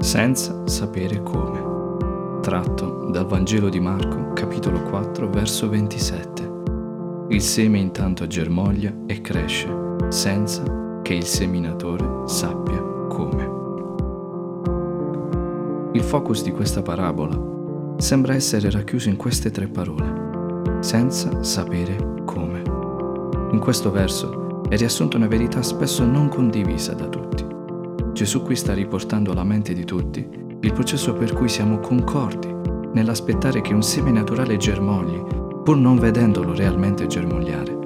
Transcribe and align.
senza 0.00 0.66
sapere 0.66 1.22
come. 1.22 2.40
Tratto 2.40 3.08
dal 3.10 3.26
Vangelo 3.26 3.68
di 3.68 3.80
Marco, 3.80 4.32
capitolo 4.32 4.82
4, 4.82 5.28
verso 5.28 5.68
27. 5.68 6.56
Il 7.28 7.42
seme 7.42 7.78
intanto 7.78 8.26
germoglia 8.26 8.92
e 9.06 9.20
cresce, 9.20 9.68
senza 10.08 10.62
che 11.02 11.14
il 11.14 11.24
seminatore 11.24 12.26
sappia 12.26 12.80
come. 13.08 13.56
Il 15.92 16.02
focus 16.02 16.42
di 16.42 16.52
questa 16.52 16.80
parabola 16.80 17.96
sembra 17.98 18.34
essere 18.34 18.70
racchiuso 18.70 19.08
in 19.08 19.16
queste 19.16 19.50
tre 19.50 19.66
parole, 19.66 20.78
senza 20.80 21.42
sapere 21.42 22.22
come. 22.24 22.62
In 23.50 23.58
questo 23.58 23.90
verso 23.90 24.62
è 24.68 24.76
riassunta 24.76 25.16
una 25.16 25.26
verità 25.26 25.62
spesso 25.62 26.04
non 26.04 26.28
condivisa 26.28 26.92
da 26.92 27.06
tutti. 27.08 27.57
Gesù 28.18 28.42
qui 28.42 28.56
sta 28.56 28.74
riportando 28.74 29.30
alla 29.30 29.44
mente 29.44 29.72
di 29.72 29.84
tutti 29.84 30.28
il 30.58 30.72
processo 30.72 31.12
per 31.12 31.32
cui 31.32 31.48
siamo 31.48 31.78
concordi 31.78 32.52
nell'aspettare 32.94 33.60
che 33.60 33.72
un 33.72 33.82
seme 33.84 34.10
naturale 34.10 34.56
germogli, 34.56 35.22
pur 35.62 35.76
non 35.76 36.00
vedendolo 36.00 36.52
realmente 36.52 37.06
germogliare, 37.06 37.78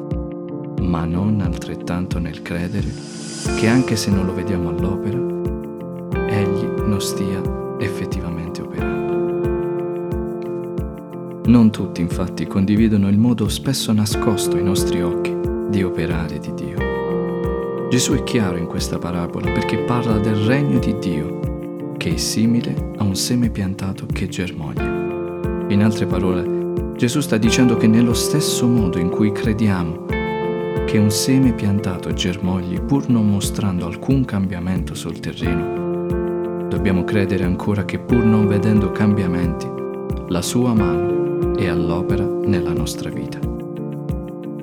ma 0.80 1.04
non 1.04 1.42
altrettanto 1.42 2.18
nel 2.18 2.40
credere 2.40 2.88
che 3.58 3.68
anche 3.68 3.94
se 3.94 4.10
non 4.10 4.24
lo 4.24 4.32
vediamo 4.32 4.70
all'opera, 4.70 5.18
Egli 6.28 6.64
non 6.86 7.02
stia 7.02 7.42
effettivamente 7.78 8.62
operando. 8.62 9.12
Non 11.44 11.70
tutti 11.70 12.00
infatti 12.00 12.46
condividono 12.46 13.10
il 13.10 13.18
modo 13.18 13.50
spesso 13.50 13.92
nascosto 13.92 14.56
ai 14.56 14.64
nostri 14.64 15.02
occhi 15.02 15.36
di 15.68 15.82
operare 15.82 16.38
di 16.38 16.54
Dio. 16.54 16.91
Gesù 17.92 18.14
è 18.14 18.22
chiaro 18.22 18.56
in 18.56 18.64
questa 18.64 18.96
parabola 18.96 19.52
perché 19.52 19.76
parla 19.76 20.16
del 20.16 20.46
regno 20.46 20.78
di 20.78 20.96
Dio, 20.98 21.92
che 21.98 22.14
è 22.14 22.16
simile 22.16 22.92
a 22.96 23.04
un 23.04 23.14
seme 23.14 23.50
piantato 23.50 24.06
che 24.06 24.28
germoglia. 24.28 25.66
In 25.68 25.82
altre 25.82 26.06
parole, 26.06 26.94
Gesù 26.96 27.20
sta 27.20 27.36
dicendo 27.36 27.76
che 27.76 27.86
nello 27.86 28.14
stesso 28.14 28.66
modo 28.66 28.96
in 28.96 29.10
cui 29.10 29.30
crediamo 29.30 30.06
che 30.86 30.96
un 30.96 31.10
seme 31.10 31.52
piantato 31.52 32.10
germogli 32.14 32.80
pur 32.80 33.10
non 33.10 33.28
mostrando 33.28 33.84
alcun 33.84 34.24
cambiamento 34.24 34.94
sul 34.94 35.20
terreno, 35.20 36.68
dobbiamo 36.68 37.04
credere 37.04 37.44
ancora 37.44 37.84
che 37.84 37.98
pur 37.98 38.24
non 38.24 38.46
vedendo 38.46 38.90
cambiamenti, 38.90 39.68
la 40.28 40.40
sua 40.40 40.72
mano 40.72 41.54
è 41.56 41.66
all'opera 41.66 42.24
nella 42.24 42.72
nostra 42.72 43.10
vita. 43.10 43.61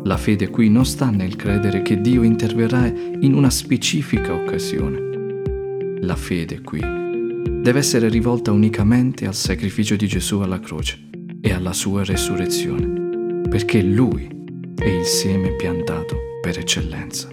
La 0.03 0.15
fede 0.15 0.49
qui 0.49 0.69
non 0.69 0.85
sta 0.85 1.09
nel 1.09 1.35
credere 1.35 1.81
che 1.81 1.99
Dio 1.99 2.23
interverrà 2.23 2.85
in 2.87 3.33
una 3.33 3.49
specifica 3.49 4.33
occasione. 4.33 5.97
La 6.01 6.15
fede 6.15 6.61
qui 6.61 6.79
deve 6.79 7.79
essere 7.79 8.07
rivolta 8.07 8.51
unicamente 8.53 9.27
al 9.27 9.35
sacrificio 9.35 9.97
di 9.97 10.07
Gesù 10.07 10.39
alla 10.39 10.61
croce 10.61 11.09
e 11.41 11.51
alla 11.51 11.73
sua 11.73 12.05
resurrezione, 12.05 13.41
perché 13.49 13.81
Lui 13.81 14.27
è 14.75 14.87
il 14.87 15.03
seme 15.03 15.55
piantato 15.55 16.17
per 16.41 16.57
eccellenza. 16.57 17.27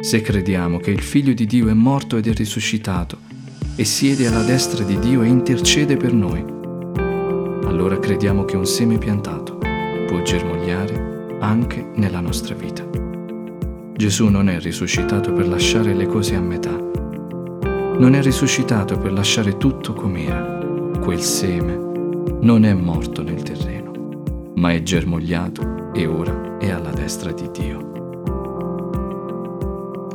Se 0.00 0.20
crediamo 0.22 0.78
che 0.78 0.92
il 0.92 1.02
Figlio 1.02 1.32
di 1.32 1.46
Dio 1.46 1.68
è 1.68 1.74
morto 1.74 2.16
ed 2.16 2.28
è 2.28 2.32
risuscitato 2.32 3.18
e 3.74 3.84
siede 3.84 4.28
alla 4.28 4.44
destra 4.44 4.84
di 4.84 4.98
Dio 5.00 5.22
e 5.22 5.26
intercede 5.26 5.96
per 5.96 6.12
noi, 6.12 6.40
allora 7.66 7.98
crediamo 7.98 8.44
che 8.44 8.56
un 8.56 8.66
seme 8.66 8.98
piantato 8.98 9.58
può 10.06 10.22
germogliare 10.22 11.19
anche 11.40 11.90
nella 11.94 12.20
nostra 12.20 12.54
vita. 12.54 12.86
Gesù 13.96 14.28
non 14.28 14.48
è 14.48 14.58
risuscitato 14.60 15.32
per 15.32 15.48
lasciare 15.48 15.92
le 15.94 16.06
cose 16.06 16.34
a 16.34 16.40
metà. 16.40 16.70
Non 16.70 18.14
è 18.14 18.22
risuscitato 18.22 18.98
per 18.98 19.12
lasciare 19.12 19.56
tutto 19.56 19.92
com'era. 19.92 20.58
Quel 21.00 21.20
seme 21.20 21.78
non 22.40 22.64
è 22.64 22.72
morto 22.72 23.22
nel 23.22 23.42
terreno, 23.42 24.22
ma 24.54 24.72
è 24.72 24.82
germogliato 24.82 25.92
e 25.92 26.06
ora 26.06 26.56
è 26.58 26.70
alla 26.70 26.92
destra 26.92 27.32
di 27.32 27.50
Dio. 27.50 27.88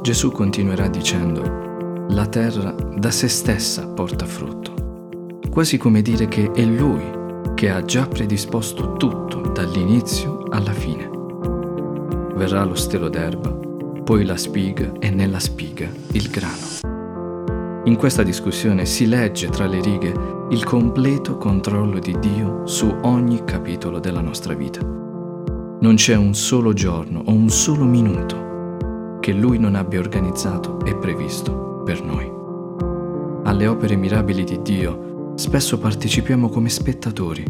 Gesù 0.01 0.31
continuerà 0.31 0.87
dicendo, 0.87 2.05
la 2.09 2.27
terra 2.27 2.71
da 2.71 3.11
se 3.11 3.27
stessa 3.27 3.87
porta 3.87 4.25
frutto, 4.25 5.39
quasi 5.49 5.77
come 5.77 6.01
dire 6.01 6.27
che 6.27 6.51
è 6.51 6.63
Lui 6.63 7.13
che 7.55 7.69
ha 7.69 7.83
già 7.83 8.07
predisposto 8.07 8.93
tutto 8.93 9.41
dall'inizio 9.41 10.43
alla 10.49 10.73
fine 10.73 11.14
verrà 12.35 12.63
lo 12.63 12.75
stelo 12.75 13.09
d'erba, 13.09 13.49
poi 14.03 14.25
la 14.25 14.37
spiga 14.37 14.91
e 14.99 15.09
nella 15.09 15.39
spiga 15.39 15.89
il 16.11 16.29
grano. 16.29 16.93
In 17.85 17.95
questa 17.95 18.23
discussione 18.23 18.85
si 18.85 19.07
legge 19.07 19.49
tra 19.49 19.67
le 19.67 19.79
righe 19.79 20.13
il 20.49 20.63
completo 20.63 21.37
controllo 21.37 21.99
di 21.99 22.17
Dio 22.19 22.65
su 22.65 22.93
ogni 23.01 23.43
capitolo 23.43 23.99
della 23.99 24.21
nostra 24.21 24.53
vita. 24.53 24.81
Non 24.81 25.95
c'è 25.95 26.15
un 26.15 26.33
solo 26.33 26.73
giorno 26.73 27.21
o 27.25 27.31
un 27.31 27.49
solo 27.49 27.85
minuto 27.85 29.17
che 29.19 29.33
Lui 29.33 29.59
non 29.59 29.75
abbia 29.75 29.99
organizzato 29.99 30.83
e 30.83 30.95
previsto 30.95 31.83
per 31.85 32.03
noi. 32.03 32.31
Alle 33.43 33.67
opere 33.67 33.95
mirabili 33.95 34.43
di 34.43 34.61
Dio 34.61 35.33
spesso 35.35 35.77
partecipiamo 35.77 36.49
come 36.49 36.69
spettatori. 36.69 37.43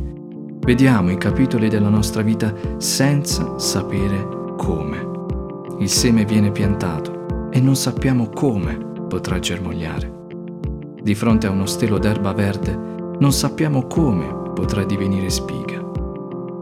Vediamo 0.59 1.11
i 1.11 1.17
capitoli 1.17 1.69
della 1.69 1.89
nostra 1.89 2.21
vita 2.21 2.53
senza 2.77 3.57
sapere 3.57 4.34
come. 4.65 5.13
Il 5.77 5.89
seme 5.89 6.25
viene 6.25 6.51
piantato 6.51 7.49
e 7.51 7.59
non 7.59 7.75
sappiamo 7.75 8.29
come 8.29 8.75
potrà 9.07 9.37
germogliare. 9.37 10.11
Di 11.03 11.13
fronte 11.13 11.45
a 11.45 11.51
uno 11.51 11.67
stelo 11.67 11.99
d'erba 11.99 12.33
verde 12.33 12.75
non 13.19 13.31
sappiamo 13.31 13.85
come 13.85 14.25
potrà 14.55 14.83
divenire 14.83 15.29
spiga. 15.29 15.79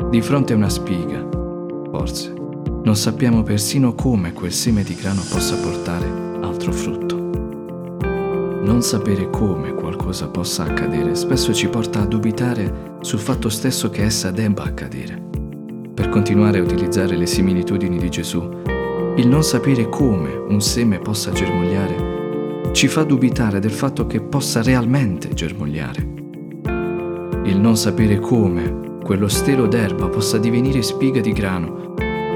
Di 0.09 0.22
fronte 0.22 0.52
a 0.52 0.58
una 0.58 0.68
spiga, 0.68 1.25
forse, 1.90 2.34
non 2.84 2.97
sappiamo 2.97 3.42
persino 3.42 3.96
come 3.96 4.34
quel 4.34 4.52
seme 4.52 4.84
di 4.84 4.96
grano 4.96 5.22
possa 5.22 5.56
portare 5.56 6.06
altro 6.42 6.74
frutto. 6.74 7.16
Non 8.63 8.81
sapere 8.81 9.30
come 9.30 9.74
qualcosa 9.75 10.28
possa 10.28 10.63
accadere 10.63 11.16
spesso 11.16 11.53
ci 11.53 11.69
porta 11.69 12.02
a 12.02 12.06
dubitare 12.06 12.97
sul 13.00 13.19
fatto 13.19 13.47
stesso 13.47 13.90
che 13.90 14.03
essa 14.03 14.30
debba 14.30 14.63
accadere. 14.63 15.33
Per 15.94 16.09
continuare 16.09 16.58
a 16.58 16.64
utilizzare 16.64 17.16
le 17.16 17.28
similitudini 17.28 18.00
di 18.00 18.09
Gesù, 18.09 18.42
il 19.16 19.28
non 19.28 19.44
sapere 19.44 19.90
come 19.90 20.34
un 20.34 20.59
seme 20.59 20.98
possa 20.98 21.31
germogliare 21.31 22.72
ci 22.72 22.88
fa 22.88 23.04
dubitare 23.04 23.59
del 23.59 23.72
fatto 23.72 24.08
che 24.08 24.20
possa 24.20 24.64
realmente 24.64 25.36
germogliare. 25.36 26.02
Il 27.44 27.59
non 27.59 27.78
sapere 27.78 28.18
come 28.18 28.98
quello 29.04 29.28
stelo 29.28 29.68
d'erba 29.68 30.09
possa 30.09 30.40
divenire 30.40 30.81
spiga 30.81 31.22
di 31.22 31.31
grano 31.31 31.94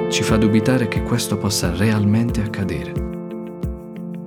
ci 0.09 0.22
fa 0.22 0.38
dubitare 0.38 0.88
che 0.88 1.01
questo 1.01 1.38
possa 1.38 1.75
realmente 1.75 2.41
accadere. 2.41 2.94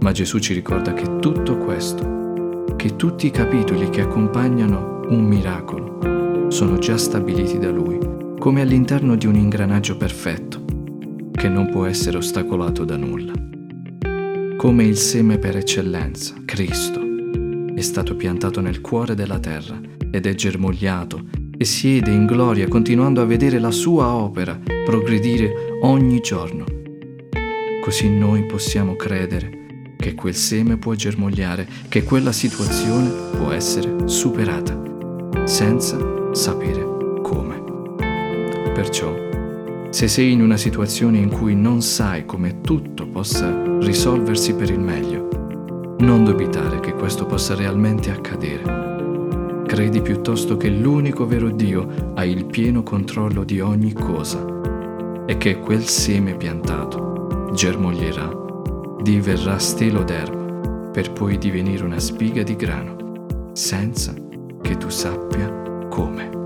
Ma 0.00 0.10
Gesù 0.10 0.40
ci 0.40 0.54
ricorda 0.54 0.92
che 0.92 1.20
tutto 1.20 1.56
questo, 1.56 2.64
che 2.74 2.96
tutti 2.96 3.26
i 3.26 3.30
capitoli 3.30 3.90
che 3.90 4.00
accompagnano 4.00 5.02
un 5.08 5.22
miracolo, 5.22 6.48
sono 6.48 6.78
già 6.78 6.96
stabiliti 6.96 7.60
da 7.60 7.70
Lui 7.70 8.10
come 8.40 8.62
all'interno 8.62 9.16
di 9.16 9.26
un 9.26 9.34
ingranaggio 9.34 9.98
perfetto, 9.98 10.64
che 11.30 11.50
non 11.50 11.68
può 11.68 11.84
essere 11.84 12.16
ostacolato 12.16 12.86
da 12.86 12.96
nulla. 12.96 13.34
Come 14.56 14.84
il 14.84 14.96
seme 14.96 15.36
per 15.36 15.58
eccellenza, 15.58 16.36
Cristo, 16.46 17.02
è 17.74 17.80
stato 17.82 18.16
piantato 18.16 18.62
nel 18.62 18.80
cuore 18.80 19.14
della 19.14 19.38
terra 19.38 19.78
ed 20.10 20.24
è 20.24 20.34
germogliato 20.34 21.22
e 21.54 21.64
siede 21.66 22.12
in 22.12 22.24
gloria 22.24 22.66
continuando 22.66 23.20
a 23.20 23.26
vedere 23.26 23.58
la 23.58 23.70
sua 23.70 24.14
opera 24.14 24.58
progredire 24.86 25.76
ogni 25.82 26.20
giorno. 26.20 26.64
Così 27.82 28.08
noi 28.08 28.46
possiamo 28.46 28.96
credere 28.96 29.94
che 29.98 30.14
quel 30.14 30.34
seme 30.34 30.78
può 30.78 30.94
germogliare, 30.94 31.68
che 31.90 32.04
quella 32.04 32.32
situazione 32.32 33.10
può 33.36 33.50
essere 33.50 34.08
superata, 34.08 34.80
senza 35.44 36.32
sapere 36.32 36.90
Perciò, 38.80 39.14
se 39.90 40.08
sei 40.08 40.32
in 40.32 40.40
una 40.40 40.56
situazione 40.56 41.18
in 41.18 41.28
cui 41.28 41.54
non 41.54 41.82
sai 41.82 42.24
come 42.24 42.62
tutto 42.62 43.06
possa 43.06 43.78
risolversi 43.78 44.54
per 44.54 44.70
il 44.70 44.80
meglio, 44.80 45.96
non 45.98 46.24
dubitare 46.24 46.80
che 46.80 46.94
questo 46.94 47.26
possa 47.26 47.54
realmente 47.54 48.10
accadere. 48.10 49.64
Credi 49.66 50.00
piuttosto 50.00 50.56
che 50.56 50.70
l'unico 50.70 51.26
vero 51.26 51.50
Dio 51.50 52.12
ha 52.14 52.24
il 52.24 52.46
pieno 52.46 52.82
controllo 52.82 53.44
di 53.44 53.60
ogni 53.60 53.92
cosa 53.92 54.42
e 55.26 55.36
che 55.36 55.58
quel 55.58 55.84
seme 55.84 56.34
piantato 56.34 57.50
germoglierà, 57.52 58.34
diverrà 59.02 59.58
stelo 59.58 60.02
d'erba 60.02 60.88
per 60.90 61.12
poi 61.12 61.36
divenire 61.36 61.84
una 61.84 62.00
spiga 62.00 62.42
di 62.42 62.56
grano, 62.56 63.50
senza 63.52 64.14
che 64.62 64.76
tu 64.78 64.88
sappia 64.88 65.52
come. 65.90 66.39